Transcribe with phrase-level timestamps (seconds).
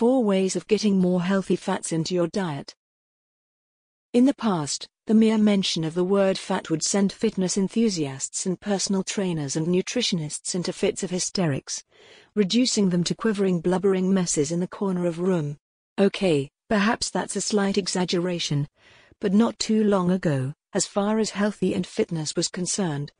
[0.00, 2.74] 4 Ways of Getting More Healthy Fats into Your Diet.
[4.14, 8.58] In the past, the mere mention of the word fat would send fitness enthusiasts and
[8.58, 11.84] personal trainers and nutritionists into fits of hysterics,
[12.34, 15.58] reducing them to quivering blubbering messes in the corner of room.
[15.98, 18.68] Okay, perhaps that's a slight exaggeration,
[19.20, 23.12] but not too long ago, as far as healthy and fitness was concerned,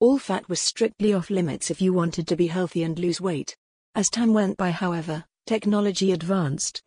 [0.00, 3.56] all fat was strictly off limits if you wanted to be healthy and lose weight.
[3.94, 6.82] As time went by, however, technology advanced,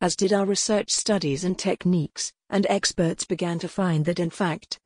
[0.00, 4.80] as did our research studies and techniques, and experts began to find that in fact,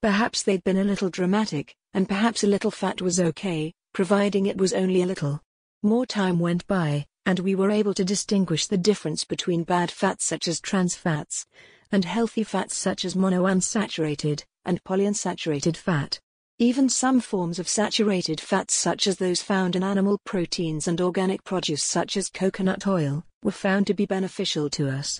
[0.00, 4.56] perhaps they'd been a little dramatic, and perhaps a little fat was okay, providing it
[4.56, 5.40] was only a little.
[5.82, 10.24] More time went by, and we were able to distinguish the difference between bad fats
[10.24, 11.46] such as trans fats,
[11.92, 16.20] and healthy fats such as monounsaturated and polyunsaturated fat.
[16.62, 21.42] Even some forms of saturated fats such as those found in animal proteins and organic
[21.42, 25.18] produce such as coconut oil, were found to be beneficial to us.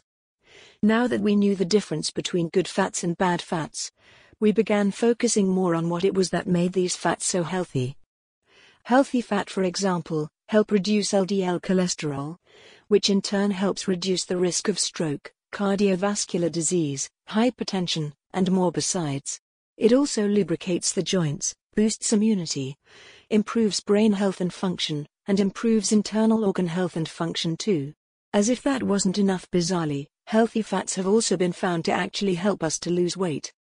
[0.83, 3.91] Now that we knew the difference between good fats and bad fats,
[4.39, 7.97] we began focusing more on what it was that made these fats so healthy.
[8.83, 12.37] Healthy fat, for example, help reduce LDL cholesterol,
[12.89, 19.41] which in turn helps reduce the risk of stroke, cardiovascular disease, hypertension, and more besides.
[19.81, 22.77] It also lubricates the joints, boosts immunity,
[23.31, 27.95] improves brain health and function, and improves internal organ health and function too.
[28.35, 32.63] As if that wasn't enough bizarrely, healthy fats have also been found to actually help
[32.63, 33.55] us to lose weight.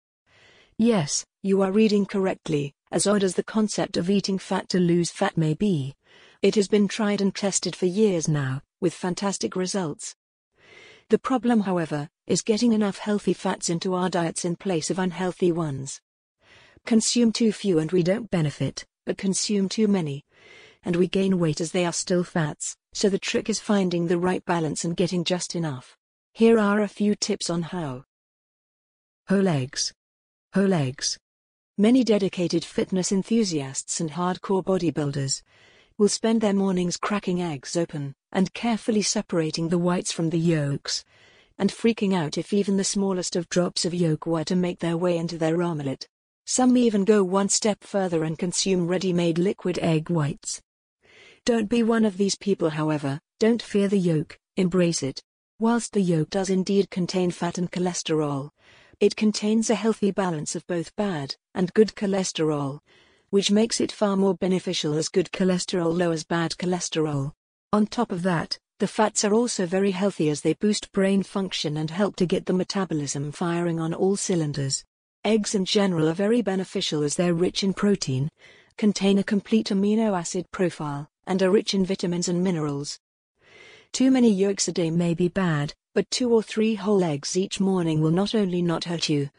[0.79, 5.11] Yes, you are reading correctly, as odd as the concept of eating fat to lose
[5.11, 5.93] fat may be.
[6.41, 10.15] It has been tried and tested for years now, with fantastic results.
[11.09, 15.51] The problem, however, is getting enough healthy fats into our diets in place of unhealthy
[15.51, 16.01] ones.
[16.87, 20.23] Consume too few and we don't benefit, but consume too many.
[20.85, 24.17] And we gain weight as they are still fats, so the trick is finding the
[24.17, 25.97] right balance and getting just enough.
[26.31, 28.05] Here are a few tips on how.
[29.27, 29.91] Whole eggs.
[30.53, 31.17] Whole eggs.
[31.77, 35.41] Many dedicated fitness enthusiasts and hardcore bodybuilders
[35.97, 41.03] will spend their mornings cracking eggs open, and carefully separating the whites from the yolks,
[41.57, 44.95] and freaking out if even the smallest of drops of yolk were to make their
[44.95, 46.07] way into their omelette.
[46.49, 50.61] Some even go one step further and consume ready-made liquid egg whites.
[51.43, 55.21] Don't be one of these people however, don't fear the yolk, embrace it.
[55.59, 58.51] Whilst the yolk does indeed contain fat and cholesterol,
[59.01, 62.79] it contains a healthy balance of both bad and good cholesterol,
[63.29, 67.33] which makes it far more beneficial as good cholesterol lowers bad cholesterol.
[67.73, 71.75] On top of that, the fats are also very healthy as they boost brain function
[71.75, 74.85] and help to get the metabolism firing on all cylinders.
[75.27, 78.29] Eggs in general are very beneficial as they're rich in protein,
[78.77, 82.97] contain a complete amino acid profile, and are rich in vitamins and minerals.
[83.91, 87.59] Too many yolks a day may be bad, but two or three whole eggs each
[87.59, 89.29] morning will not only not hurt you,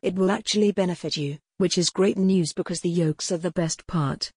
[0.00, 3.86] it will actually benefit you, which is great news because the yolks are the best
[3.86, 4.32] part.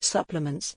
[0.00, 0.74] Supplements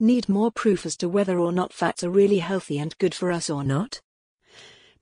[0.00, 3.30] Need more proof as to whether or not fats are really healthy and good for
[3.30, 4.00] us or not?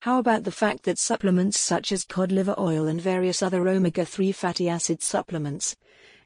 [0.07, 4.05] How about the fact that supplements such as cod liver oil and various other omega
[4.05, 5.75] 3 fatty acid supplements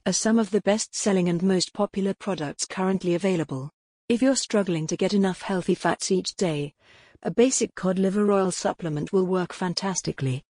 [0.05, 3.71] are some of the best selling and most popular products currently available?
[4.07, 6.75] If you're struggling to get enough healthy fats each day,
[7.23, 10.45] a basic cod liver oil supplement will work fantastically.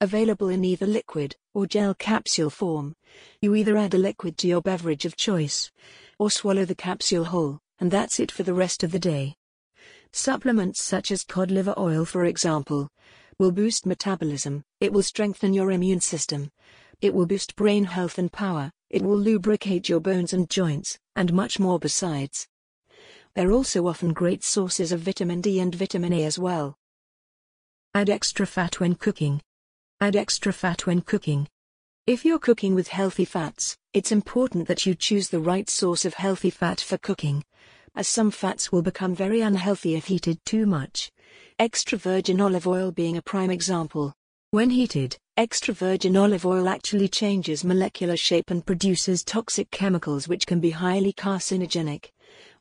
[0.00, 2.96] Available in either liquid or gel capsule form,
[3.42, 5.70] you either add a liquid to your beverage of choice
[6.18, 9.36] or swallow the capsule whole, and that's it for the rest of the day.
[10.12, 12.88] Supplements such as cod liver oil, for example,
[13.38, 16.50] will boost metabolism, it will strengthen your immune system,
[17.00, 21.32] it will boost brain health and power, it will lubricate your bones and joints, and
[21.32, 22.48] much more besides.
[23.34, 26.78] They're also often great sources of vitamin D and vitamin A as well.
[27.92, 29.42] Add extra fat when cooking.
[30.00, 31.48] Add extra fat when cooking.
[32.06, 36.14] If you're cooking with healthy fats, it's important that you choose the right source of
[36.14, 37.44] healthy fat for cooking,
[37.96, 41.10] as some fats will become very unhealthy if heated too much.
[41.58, 44.14] Extra virgin olive oil being a prime example.
[44.50, 50.46] When heated, extra virgin olive oil actually changes molecular shape and produces toxic chemicals which
[50.46, 52.10] can be highly carcinogenic,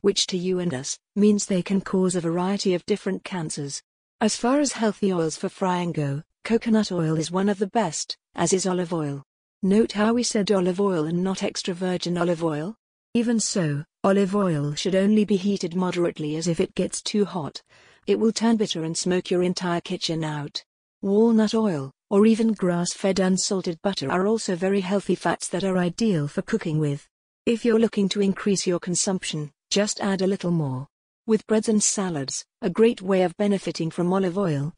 [0.01, 3.83] which to you and us means they can cause a variety of different cancers.
[4.21, 8.17] As far as healthy oils for frying go, coconut oil is one of the best,
[8.35, 9.23] as is olive oil.
[9.61, 12.75] Note how we said olive oil and not extra virgin olive oil?
[13.13, 17.59] Even so, olive oil should only be heated moderately as if it gets too hot,
[18.05, 20.63] it will turn bitter and smoke your entire kitchen out.
[21.01, 26.27] Walnut oil, or even grass-fed unsalted butter are also very healthy fats that are ideal
[26.27, 27.07] for cooking with.
[27.47, 30.87] If you're looking to increase your consumption, just add a little more.
[31.25, 34.75] With breads and salads, a great way of benefiting from olive oil,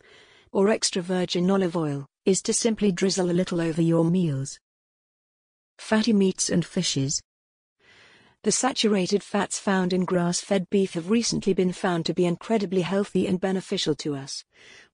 [0.54, 4.58] or extra virgin olive oil, is to simply drizzle a little over your meals.
[5.80, 7.22] Fatty meats and fishes.
[8.44, 12.82] The saturated fats found in grass fed beef have recently been found to be incredibly
[12.82, 14.46] healthy and beneficial to us.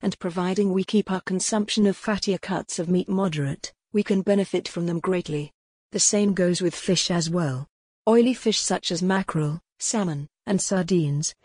[0.02, 4.68] And providing we keep our consumption of fattier cuts of meat moderate, we can benefit
[4.68, 5.52] from them greatly.
[5.92, 7.68] The same goes with fish as well.
[8.08, 11.36] Oily fish such as mackerel, salmon, and sardines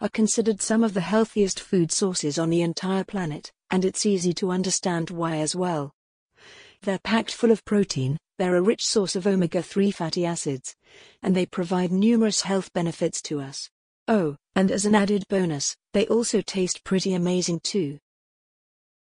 [0.00, 4.32] are considered some of the healthiest food sources on the entire planet, and it's easy
[4.34, 5.92] to understand why as well.
[6.82, 10.74] They're packed full of protein, they're a rich source of omega 3 fatty acids,
[11.22, 13.70] and they provide numerous health benefits to us.
[14.08, 17.98] Oh, and as an added bonus, they also taste pretty amazing too.